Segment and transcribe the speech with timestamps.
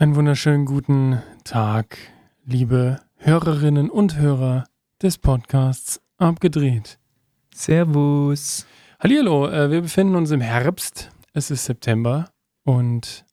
[0.00, 1.98] Einen wunderschönen guten Tag,
[2.44, 4.62] liebe Hörerinnen und Hörer
[5.02, 7.00] des Podcasts Abgedreht.
[7.52, 8.64] Servus.
[9.00, 11.10] Hallihallo, äh, wir befinden uns im Herbst.
[11.32, 12.30] Es ist September
[12.62, 13.24] und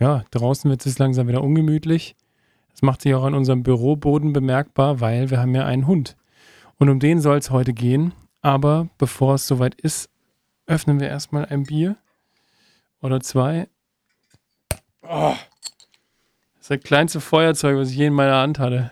[0.00, 2.16] ja, draußen wird es langsam wieder ungemütlich.
[2.70, 6.16] Das macht sich auch an unserem Büroboden bemerkbar, weil wir haben ja einen Hund.
[6.78, 8.14] Und um den soll es heute gehen.
[8.40, 10.08] Aber bevor es soweit ist,
[10.66, 11.96] öffnen wir erstmal ein Bier
[13.02, 13.68] oder zwei.
[15.02, 15.34] Oh.
[16.64, 18.90] Das ist das kleinste Feuerzeug, was ich je in meiner Hand hatte.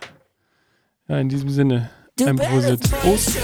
[1.09, 1.89] Ja, in diesem Sinne.
[2.23, 2.83] Ein Prosit.
[3.01, 3.39] Prost.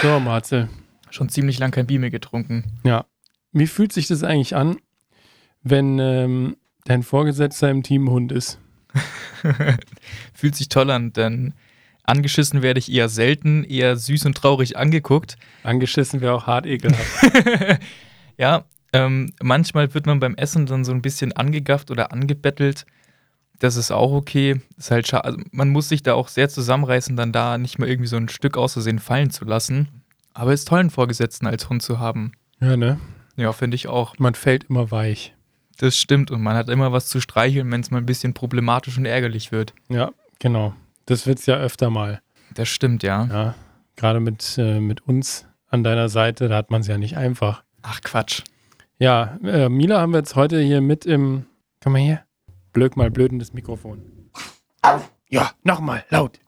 [0.00, 0.68] So, Marcel.
[1.10, 2.66] Schon ziemlich lang kein Bier mehr getrunken.
[2.84, 3.06] Ja.
[3.50, 4.76] Wie fühlt sich das eigentlich an,
[5.64, 8.60] wenn ähm, dein Vorgesetzter im Team Hund ist?
[10.34, 11.54] Fühlt sich toll an, denn
[12.04, 15.36] angeschissen werde ich eher selten, eher süß und traurig angeguckt.
[15.62, 17.32] Angeschissen wäre auch hart ekelhaft.
[18.38, 22.84] ja, ähm, manchmal wird man beim Essen dann so ein bisschen angegafft oder angebettelt.
[23.58, 24.60] Das ist auch okay.
[24.76, 28.08] Ist halt also man muss sich da auch sehr zusammenreißen, dann da nicht mal irgendwie
[28.08, 29.88] so ein Stück auszusehen fallen zu lassen.
[30.34, 32.32] Aber es ist toll, einen Vorgesetzten als Hund zu haben.
[32.60, 32.98] Ja, ne?
[33.36, 34.18] Ja, finde ich auch.
[34.18, 35.34] Man fällt immer weich.
[35.78, 38.98] Das stimmt und man hat immer was zu streicheln, wenn es mal ein bisschen problematisch
[38.98, 39.74] und ärgerlich wird.
[39.88, 40.74] Ja, genau.
[41.06, 42.20] Das wird es ja öfter mal.
[42.54, 43.24] Das stimmt, ja.
[43.26, 43.54] Ja,
[43.96, 47.64] gerade mit, äh, mit uns an deiner Seite, da hat man es ja nicht einfach.
[47.82, 48.42] Ach Quatsch.
[48.98, 51.46] Ja, äh, Mila haben wir jetzt heute hier mit im.
[51.82, 52.22] Komm mal hier.
[52.72, 54.30] Blöd mal blöd in das Mikrofon.
[55.28, 56.38] Ja, nochmal, laut.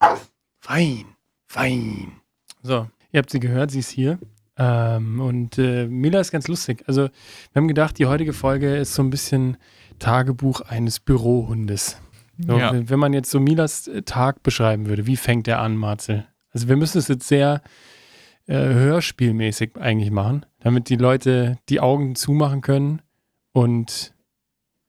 [0.60, 1.04] Fein,
[1.46, 2.12] fein.
[2.62, 4.18] So, ihr habt sie gehört, sie ist hier.
[4.56, 6.84] Ähm, und äh, Mila ist ganz lustig.
[6.86, 7.10] Also, wir
[7.56, 9.56] haben gedacht, die heutige Folge ist so ein bisschen
[9.98, 12.00] Tagebuch eines Bürohundes.
[12.38, 12.72] So, Ja.
[12.72, 16.26] wenn, wenn man jetzt so Milas äh, Tag beschreiben würde, wie fängt der an, Marcel?
[16.50, 17.62] Also, wir müssen es jetzt sehr
[18.46, 23.02] äh, hörspielmäßig eigentlich machen, damit die Leute die Augen zumachen können
[23.52, 24.12] und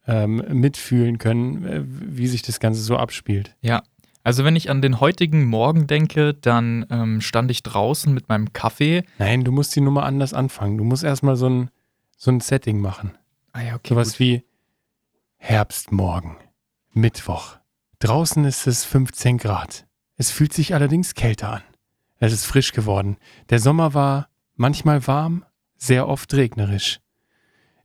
[0.08, 3.56] ähm, mitfühlen können, äh, wie sich das Ganze so abspielt.
[3.62, 3.82] Ja.
[4.26, 8.54] Also wenn ich an den heutigen Morgen denke, dann ähm, stand ich draußen mit meinem
[8.54, 9.04] Kaffee.
[9.20, 10.80] Nein, du musst die Nummer anders anfangen.
[10.80, 11.70] Du musst erstmal so ein,
[12.18, 13.12] so ein Setting machen.
[13.52, 13.90] Ah ja, okay.
[13.90, 14.20] Sowas gut.
[14.22, 14.44] wie
[15.38, 16.38] Herbstmorgen,
[16.92, 17.58] Mittwoch.
[18.00, 19.86] Draußen ist es 15 Grad.
[20.18, 21.62] Es fühlt sich allerdings kälter an.
[22.18, 23.18] Es ist frisch geworden.
[23.52, 25.46] Der Sommer war manchmal warm,
[25.78, 27.00] sehr oft regnerisch.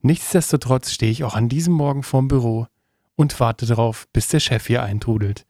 [0.00, 2.66] Nichtsdestotrotz stehe ich auch an diesem Morgen vorm Büro
[3.14, 5.44] und warte darauf, bis der Chef hier eintrudelt.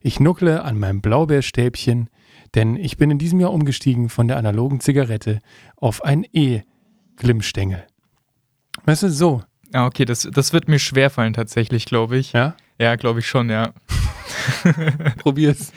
[0.00, 2.08] Ich nuckle an meinem Blaubeerstäbchen,
[2.54, 5.40] denn ich bin in diesem Jahr umgestiegen von der analogen Zigarette
[5.76, 7.84] auf ein E-Glimmstängel.
[8.84, 9.42] Weißt du, so,
[9.72, 12.32] Ah, okay, das, das wird mir schwerfallen tatsächlich, glaube ich.
[12.32, 12.56] ja?
[12.78, 13.74] Ja, glaube ich schon, ja.
[15.18, 15.72] Probier's.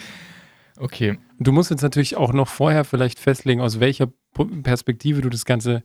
[0.77, 1.19] Okay.
[1.39, 4.07] Du musst jetzt natürlich auch noch vorher vielleicht festlegen, aus welcher
[4.63, 5.83] Perspektive du das Ganze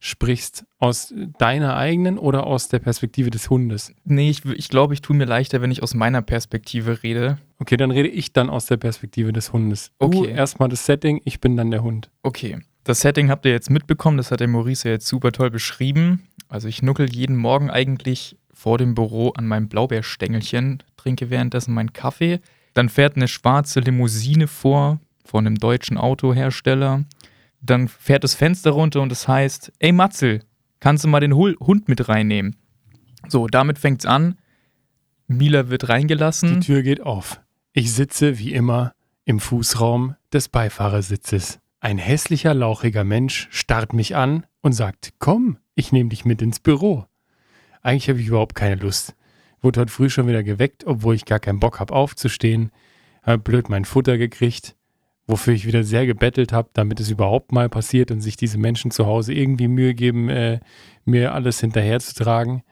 [0.00, 0.64] sprichst.
[0.78, 3.92] Aus deiner eigenen oder aus der Perspektive des Hundes?
[4.04, 7.38] Nee, ich, ich glaube, ich tue mir leichter, wenn ich aus meiner Perspektive rede.
[7.58, 9.90] Okay, dann rede ich dann aus der Perspektive des Hundes.
[9.98, 10.30] Du Okay.
[10.30, 12.10] erstmal das Setting, ich bin dann der Hund.
[12.22, 12.58] Okay.
[12.84, 16.22] Das Setting habt ihr jetzt mitbekommen, das hat der Maurice ja jetzt super toll beschrieben.
[16.48, 21.92] Also ich nuckel jeden Morgen eigentlich vor dem Büro an meinem Blaubeerstängelchen, trinke währenddessen meinen
[21.92, 22.40] Kaffee.
[22.74, 27.04] Dann fährt eine schwarze Limousine vor, von einem deutschen Autohersteller.
[27.60, 30.44] Dann fährt das Fenster runter und es heißt, ey Matzel,
[30.80, 32.56] kannst du mal den Hund mit reinnehmen?
[33.28, 34.38] So, damit fängt's an.
[35.26, 36.60] Mila wird Die reingelassen.
[36.60, 37.40] Tür geht auf.
[37.72, 41.60] Ich sitze, wie immer, im Fußraum des Beifahrersitzes.
[41.80, 46.60] Ein hässlicher, lauchiger Mensch starrt mich an und sagt, komm, ich nehme dich mit ins
[46.60, 47.06] Büro.
[47.82, 49.14] Eigentlich habe ich überhaupt keine Lust.
[49.60, 52.70] Wurde heute früh schon wieder geweckt, obwohl ich gar keinen Bock habe aufzustehen.
[53.22, 54.76] Habe blöd mein Futter gekriegt,
[55.28, 58.90] wofür ich wieder sehr gebettelt habe, damit es überhaupt mal passiert und sich diese Menschen
[58.90, 60.58] zu Hause irgendwie Mühe geben, äh,
[61.04, 62.62] mir alles hinterherzutragen.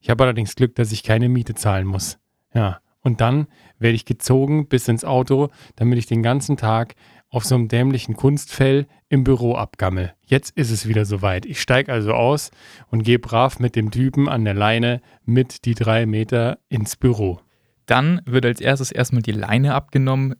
[0.00, 2.18] Ich habe allerdings Glück, dass ich keine Miete zahlen muss.
[2.52, 3.46] Ja, und dann
[3.78, 6.94] werde ich gezogen bis ins Auto, damit ich den ganzen Tag
[7.30, 10.12] auf so einem dämlichen Kunstfell im Büro abgammel.
[10.26, 11.46] Jetzt ist es wieder soweit.
[11.46, 12.50] Ich steige also aus
[12.90, 17.40] und gehe brav mit dem Typen an der Leine mit die drei Meter ins Büro.
[17.86, 20.34] Dann wird als erstes erstmal die Leine abgenommen.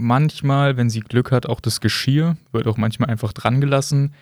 [0.00, 4.14] Manchmal, wenn sie Glück hat, auch das Geschirr, wird auch manchmal einfach dran gelassen.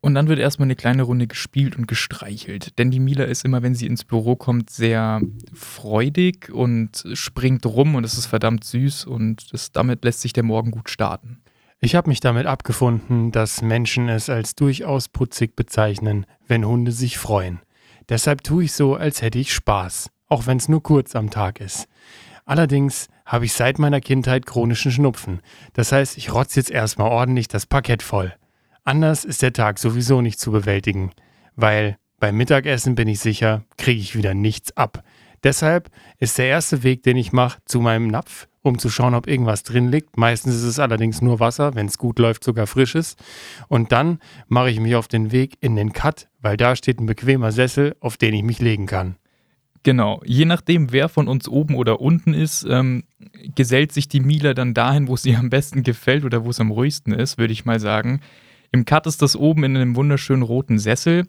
[0.00, 2.78] Und dann wird erstmal eine kleine Runde gespielt und gestreichelt.
[2.78, 5.20] Denn die Mila ist immer, wenn sie ins Büro kommt, sehr
[5.52, 10.44] freudig und springt rum und es ist verdammt süß und das, damit lässt sich der
[10.44, 11.42] Morgen gut starten.
[11.80, 17.18] Ich habe mich damit abgefunden, dass Menschen es als durchaus putzig bezeichnen, wenn Hunde sich
[17.18, 17.58] freuen.
[18.08, 21.60] Deshalb tue ich so, als hätte ich Spaß, auch wenn es nur kurz am Tag
[21.60, 21.88] ist.
[22.44, 25.40] Allerdings habe ich seit meiner Kindheit chronischen Schnupfen.
[25.72, 28.34] Das heißt, ich rotze jetzt erstmal ordentlich das Parkett voll.
[28.84, 31.12] Anders ist der Tag sowieso nicht zu bewältigen,
[31.56, 35.02] weil beim Mittagessen bin ich sicher, kriege ich wieder nichts ab.
[35.42, 39.26] Deshalb ist der erste Weg, den ich mache, zu meinem Napf, um zu schauen, ob
[39.26, 40.18] irgendwas drin liegt.
[40.18, 43.16] Meistens ist es allerdings nur Wasser, wenn es gut läuft, sogar frisches.
[43.66, 47.06] Und dann mache ich mich auf den Weg in den Cut, weil da steht ein
[47.06, 49.16] bequemer Sessel, auf den ich mich legen kann.
[49.84, 53.02] Genau, je nachdem, wer von uns oben oder unten ist, ähm,
[53.54, 56.60] gesellt sich die Miele dann dahin, wo es ihr am besten gefällt oder wo es
[56.60, 58.20] am ruhigsten ist, würde ich mal sagen.
[58.70, 61.24] Im Cut ist das oben in einem wunderschönen roten Sessel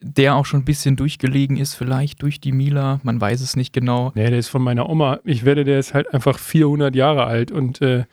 [0.00, 3.72] der auch schon ein bisschen durchgelegen ist, vielleicht durch die Mila, man weiß es nicht
[3.72, 4.12] genau.
[4.14, 5.18] Nee, der ist von meiner Oma.
[5.24, 8.04] Ich werde, der ist halt einfach 400 Jahre alt und äh,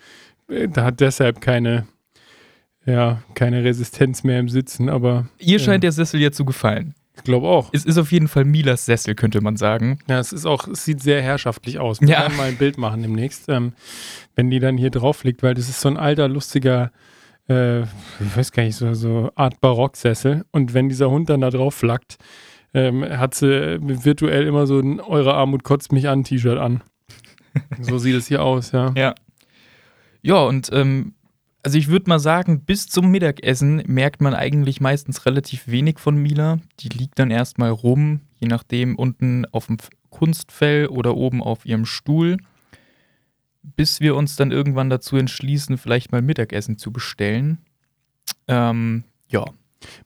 [0.48, 1.86] da hat deshalb keine,
[2.86, 5.28] ja, keine Resistenz mehr im Sitzen, aber.
[5.38, 6.96] Ihr scheint äh, der Sessel ja zu gefallen.
[7.26, 7.70] Glaube auch.
[7.74, 10.00] Es ist auf jeden Fall Milas Sessel, könnte man sagen.
[10.08, 12.00] Ja, es ist auch, es sieht sehr herrschaftlich aus.
[12.00, 12.20] Wir ja.
[12.22, 13.74] werden mal ein Bild machen demnächst, ähm,
[14.36, 16.92] wenn die dann hier drauf liegt, weil das ist so ein alter, lustiger
[17.50, 20.46] äh, ich weiß gar nicht, so, so Art Barocksessel.
[20.52, 22.18] Und wenn dieser Hund dann da drauf flackt,
[22.74, 26.84] ähm, hat sie virtuell immer so ein Eure Armut kotzt mich an T-Shirt an.
[27.80, 28.94] so sieht es hier aus, ja.
[28.96, 29.16] Ja.
[30.22, 31.14] Ja, und ähm,
[31.66, 36.16] also ich würde mal sagen, bis zum Mittagessen merkt man eigentlich meistens relativ wenig von
[36.16, 36.60] Mila.
[36.80, 39.78] Die liegt dann erstmal rum, je nachdem unten auf dem
[40.10, 42.38] Kunstfell oder oben auf ihrem Stuhl
[43.76, 47.60] bis wir uns dann irgendwann dazu entschließen, vielleicht mal Mittagessen zu bestellen.
[48.48, 49.46] Ähm, ja.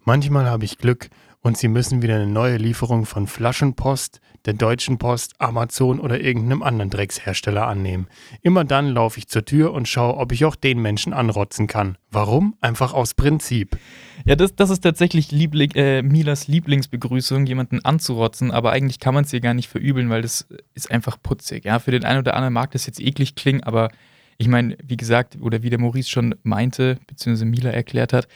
[0.03, 1.09] Manchmal habe ich Glück
[1.41, 6.63] und Sie müssen wieder eine neue Lieferung von Flaschenpost, der Deutschen Post, Amazon oder irgendeinem
[6.63, 8.07] anderen Dreckshersteller annehmen.
[8.41, 11.97] Immer dann laufe ich zur Tür und schaue, ob ich auch den Menschen anrotzen kann.
[12.11, 12.55] Warum?
[12.61, 13.77] Einfach aus Prinzip.
[14.25, 19.23] Ja, das, das ist tatsächlich Liebling, äh, Milas Lieblingsbegrüßung, jemanden anzurotzen, aber eigentlich kann man
[19.23, 21.65] es ihr gar nicht verübeln, weil das ist einfach putzig.
[21.65, 23.89] Ja, für den einen oder anderen mag das jetzt eklig klingen, aber
[24.37, 28.27] ich meine, wie gesagt, oder wie der Maurice schon meinte, beziehungsweise Mila erklärt hat,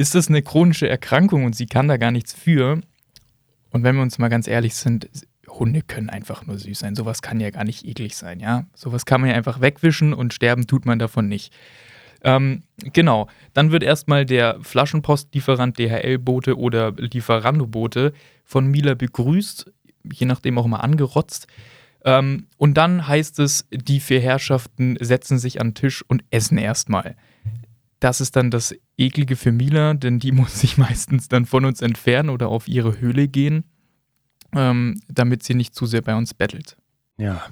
[0.00, 2.80] ist das eine chronische Erkrankung und sie kann da gar nichts für.
[3.70, 5.10] Und wenn wir uns mal ganz ehrlich sind,
[5.46, 6.96] Hunde können einfach nur süß sein.
[6.96, 8.64] Sowas kann ja gar nicht eklig sein, ja.
[8.74, 11.52] Sowas kann man ja einfach wegwischen und sterben tut man davon nicht.
[12.22, 19.70] Ähm, genau, dann wird erstmal der Flaschenpostlieferant, DHL-Bote oder Lieferando-Bote von Mila begrüßt,
[20.10, 21.46] je nachdem auch immer angerotzt.
[22.06, 26.56] Ähm, und dann heißt es, die vier Herrschaften setzen sich an den Tisch und essen
[26.56, 27.16] erstmal.
[28.00, 31.80] Das ist dann das Eklige für Mila, denn die muss sich meistens dann von uns
[31.82, 33.64] entfernen oder auf ihre Höhle gehen,
[34.54, 36.76] ähm, damit sie nicht zu sehr bei uns bettelt.
[37.18, 37.44] Ja,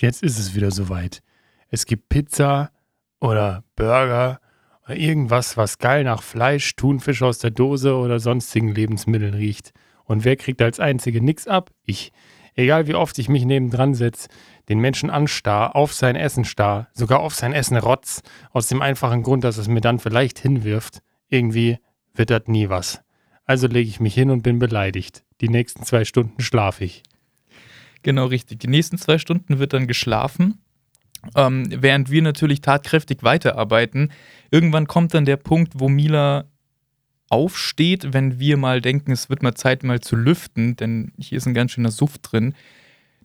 [0.00, 1.22] jetzt ist es wieder soweit.
[1.68, 2.72] Es gibt Pizza
[3.20, 4.40] oder Burger
[4.84, 9.72] oder irgendwas, was geil nach Fleisch, Thunfisch aus der Dose oder sonstigen Lebensmitteln riecht.
[10.04, 11.70] Und wer kriegt als Einzige nichts ab?
[11.84, 12.12] Ich.
[12.56, 14.28] Egal wie oft ich mich nebendran setze,
[14.70, 18.22] den Menschen anstarr, auf sein Essen starr, sogar auf sein Essen rotz,
[18.52, 21.78] aus dem einfachen Grund, dass es mir dann vielleicht hinwirft, irgendwie
[22.14, 23.02] wird das nie was.
[23.44, 25.24] Also lege ich mich hin und bin beleidigt.
[25.40, 27.02] Die nächsten zwei Stunden schlafe ich.
[28.02, 28.60] Genau richtig.
[28.60, 30.60] Die nächsten zwei Stunden wird dann geschlafen,
[31.34, 34.12] ähm, während wir natürlich tatkräftig weiterarbeiten.
[34.52, 36.44] Irgendwann kommt dann der Punkt, wo Mila
[37.28, 41.46] aufsteht, wenn wir mal denken, es wird mal Zeit, mal zu lüften, denn hier ist
[41.46, 42.54] ein ganz schöner Suft drin.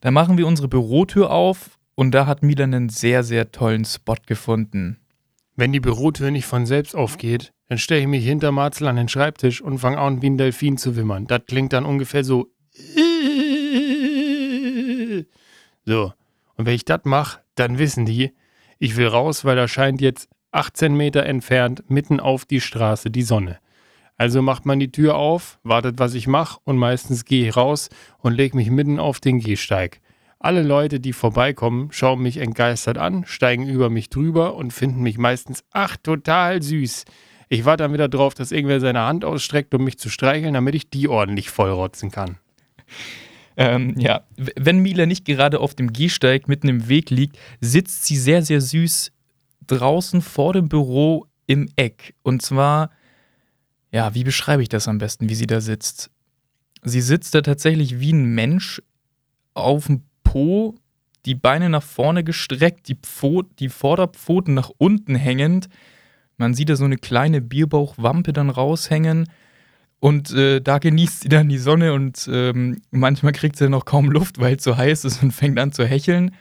[0.02, 4.16] Dann machen wir unsere Bürotür auf und da hat Mila einen sehr, sehr tollen Spot
[4.26, 5.00] gefunden.
[5.56, 9.08] Wenn die Bürotür nicht von selbst aufgeht, dann stelle ich mich hinter Marzel an den
[9.08, 11.28] Schreibtisch und fange an, wie ein Delfin zu wimmern.
[11.28, 12.48] Das klingt dann ungefähr so.
[15.88, 16.14] So.
[16.56, 18.34] Und wenn ich das mache, dann wissen die,
[18.80, 23.22] ich will raus, weil da scheint jetzt 18 Meter entfernt mitten auf die Straße die
[23.22, 23.60] Sonne.
[24.17, 27.89] Also macht man die Tür auf, wartet, was ich mache und meistens gehe ich raus
[28.19, 30.00] und lege mich mitten auf den Gehsteig.
[30.39, 35.17] Alle Leute, die vorbeikommen, schauen mich entgeistert an, steigen über mich drüber und finden mich
[35.17, 37.05] meistens, ach, total süß.
[37.50, 40.75] Ich warte dann wieder drauf, dass irgendwer seine Hand ausstreckt, um mich zu streicheln, damit
[40.75, 42.38] ich die ordentlich vollrotzen kann.
[43.57, 48.17] Ähm, ja, wenn Mila nicht gerade auf dem Gehsteig mitten im Weg liegt, sitzt sie
[48.17, 49.12] sehr, sehr süß
[49.67, 52.15] draußen vor dem Büro im Eck.
[52.22, 52.91] Und zwar
[53.96, 56.12] ja, wie beschreibe ich das am besten, wie sie da sitzt?
[56.84, 58.82] Sie sitzt da tatsächlich wie ein Mensch
[59.54, 60.75] auf dem Po,
[61.25, 65.70] die Beine nach vorne gestreckt, die, Pfot, die Vorderpfoten nach unten hängend.
[66.36, 69.30] Man sieht da so eine kleine Bierbauchwampe dann raushängen.
[70.02, 74.12] Und äh, da genießt sie dann die Sonne und ähm, manchmal kriegt sie noch kaum
[74.12, 76.36] Luft, weil es so heiß ist und fängt an zu hecheln.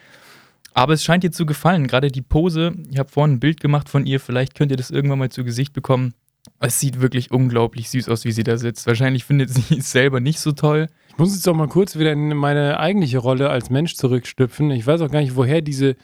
[0.73, 1.87] Aber es scheint ihr zu gefallen.
[1.87, 4.90] Gerade die Pose, ich habe vorhin ein Bild gemacht von ihr, vielleicht könnt ihr das
[4.90, 6.14] irgendwann mal zu Gesicht bekommen
[6.60, 8.86] Es sieht wirklich unglaublich süß aus, wie sie da sitzt.
[8.86, 10.88] Wahrscheinlich findet sie es selber nicht so toll.
[11.08, 14.70] Ich muss jetzt auch mal kurz wieder in meine eigentliche Rolle als Mensch zurückstüpfen.
[14.70, 15.96] Ich weiß auch gar nicht, woher diese,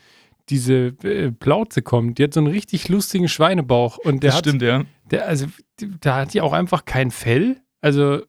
[0.49, 2.17] diese äh, Plauze kommt.
[2.17, 3.97] Die hat so einen richtig lustigen Schweinebauch.
[3.97, 4.83] Und der das hat, stimmt, ja.
[5.09, 5.47] Der, also,
[5.99, 7.57] da hat die auch einfach kein Fell.
[7.81, 8.21] Also,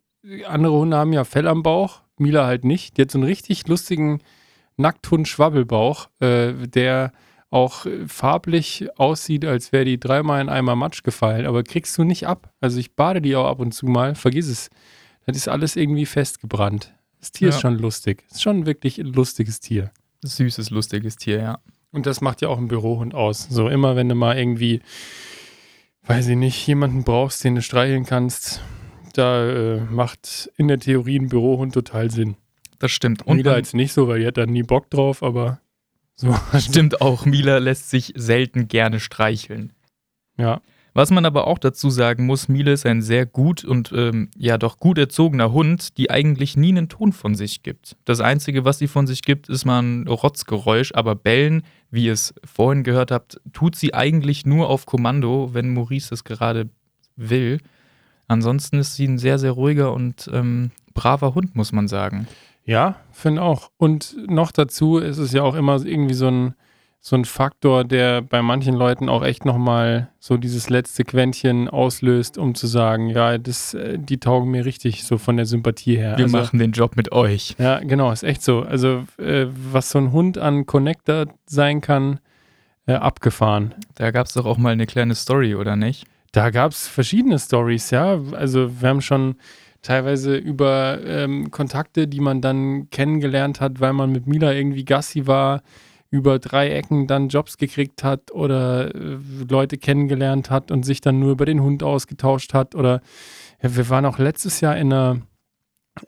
[0.46, 2.96] andere Hunde haben ja Fell am Bauch, Mila halt nicht.
[2.96, 4.20] Die hat so einen richtig lustigen
[4.76, 7.12] Nackthund-Schwabbelbauch, äh, der
[7.52, 12.26] auch farblich aussieht, als wäre die dreimal in einmal Matsch gefallen, aber kriegst du nicht
[12.26, 12.50] ab.
[12.60, 14.70] Also ich bade die auch ab und zu mal, vergiss es.
[15.26, 16.94] Das ist alles irgendwie festgebrannt.
[17.20, 17.54] Das Tier Ja.
[17.54, 18.24] ist schon lustig.
[18.30, 19.90] Ist schon wirklich ein lustiges Tier.
[20.24, 21.58] Süßes, lustiges Tier, ja.
[21.92, 23.46] Und das macht ja auch ein Bürohund aus.
[23.50, 24.80] So immer, wenn du mal irgendwie,
[26.06, 28.62] weiß ich nicht, jemanden brauchst, den du streicheln kannst,
[29.14, 32.36] da äh, macht in der Theorie ein Bürohund total Sinn.
[32.78, 33.26] Das stimmt.
[33.26, 35.60] Und man, jetzt nicht so, weil die hat da nie Bock drauf, aber
[36.14, 36.36] so.
[36.58, 39.72] stimmt auch, Mila lässt sich selten gerne streicheln.
[40.38, 40.60] Ja,
[40.94, 44.58] Was man aber auch dazu sagen muss, Miele ist ein sehr gut und ähm, ja
[44.58, 47.96] doch gut erzogener Hund, die eigentlich nie einen Ton von sich gibt.
[48.04, 52.12] Das Einzige, was sie von sich gibt, ist mal ein Rotzgeräusch, aber bellen, wie ihr
[52.14, 56.68] es vorhin gehört habt, tut sie eigentlich nur auf Kommando, wenn Maurice es gerade
[57.16, 57.58] will.
[58.28, 62.26] Ansonsten ist sie ein sehr, sehr ruhiger und ähm, braver Hund, muss man sagen.
[62.64, 63.70] Ja, finde auch.
[63.76, 66.54] Und noch dazu ist es ja auch immer irgendwie so ein,
[67.00, 72.38] so ein Faktor, der bei manchen Leuten auch echt nochmal so dieses letzte Quäntchen auslöst,
[72.38, 76.16] um zu sagen, ja, das, äh, die taugen mir richtig so von der Sympathie her.
[76.16, 77.56] Wir also, machen den Job mit euch.
[77.58, 78.60] Ja, genau, ist echt so.
[78.60, 82.20] Also, äh, was so ein Hund an Connector sein kann,
[82.86, 83.74] äh, abgefahren.
[83.96, 86.04] Da gab es doch auch mal eine kleine Story, oder nicht?
[86.32, 88.18] Da gab es verschiedene Stories, ja.
[88.32, 89.36] Also wir haben schon
[89.82, 95.26] teilweise über ähm, Kontakte, die man dann kennengelernt hat, weil man mit Mila irgendwie Gassi
[95.26, 95.62] war,
[96.10, 101.18] über drei Ecken dann Jobs gekriegt hat oder äh, Leute kennengelernt hat und sich dann
[101.18, 102.74] nur über den Hund ausgetauscht hat.
[102.74, 103.00] Oder
[103.62, 105.22] ja, wir waren auch letztes Jahr in einer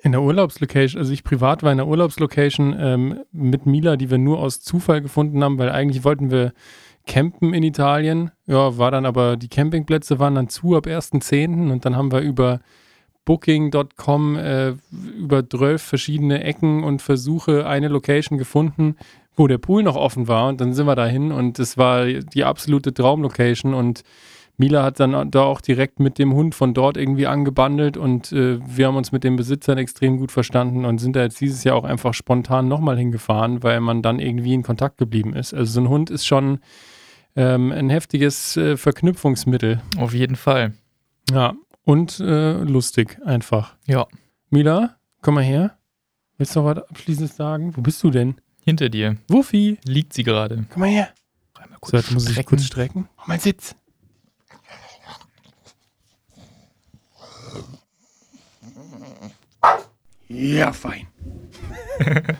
[0.01, 4.17] in der Urlaubslocation, also ich privat war in der Urlaubslocation ähm, mit Mila, die wir
[4.17, 6.55] nur aus Zufall gefunden haben, weil eigentlich wollten wir
[7.07, 8.31] campen in Italien.
[8.47, 11.71] Ja, war dann aber, die Campingplätze waren dann zu ab 1.10.
[11.71, 12.61] und dann haben wir über
[13.25, 14.75] Booking.com äh,
[15.19, 18.97] über 12 verschiedene Ecken und Versuche eine Location gefunden,
[19.37, 22.45] wo der Pool noch offen war und dann sind wir dahin und es war die
[22.45, 24.03] absolute Traumlocation und
[24.57, 28.61] Mila hat dann da auch direkt mit dem Hund von dort irgendwie angebandelt und äh,
[28.65, 31.75] wir haben uns mit den Besitzern extrem gut verstanden und sind da jetzt dieses Jahr
[31.75, 35.55] auch einfach spontan nochmal hingefahren, weil man dann irgendwie in Kontakt geblieben ist.
[35.55, 36.61] Also so ein Hund ist schon
[37.35, 39.83] ähm, ein heftiges äh, Verknüpfungsmittel.
[39.99, 40.75] Auf jeden Fall.
[41.33, 43.77] Ja, und äh, lustig einfach.
[43.87, 44.07] Ja,
[44.51, 45.77] Mila, komm mal her.
[46.37, 47.77] Willst du noch was Abschließendes sagen?
[47.77, 48.37] Wo bist du denn?
[48.65, 50.65] hinter dir Wuffi, liegt sie gerade.
[50.71, 51.11] komm mal her.
[51.55, 52.49] Einmal So, jetzt muss ich strecken.
[52.49, 53.09] kurz strecken.
[53.17, 53.75] Mach mal Sitz.
[60.29, 61.07] Ja, fein.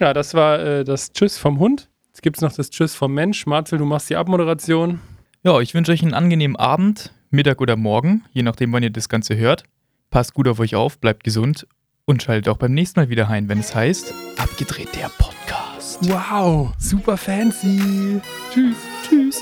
[0.00, 1.88] ja, das war äh, das Tschüss vom Hund.
[2.08, 3.46] Jetzt gibt es noch das Tschüss vom Mensch.
[3.46, 5.00] Marcel, du machst die Abmoderation.
[5.44, 9.08] Ja, ich wünsche euch einen angenehmen Abend, Mittag oder Morgen, je nachdem, wann ihr das
[9.08, 9.64] Ganze hört.
[10.10, 11.66] Passt gut auf euch auf, bleibt gesund
[12.04, 15.98] und schaltet auch beim nächsten Mal wieder ein, wenn es heißt Abgedreht der Podcast.
[16.02, 18.20] Wow, super fancy.
[18.52, 18.76] Tschüss.
[19.08, 19.40] Tschüss.